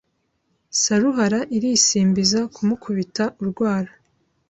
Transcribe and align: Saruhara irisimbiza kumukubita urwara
Saruhara 0.81 1.39
irisimbiza 1.55 2.39
kumukubita 2.53 3.23
urwara 3.41 3.91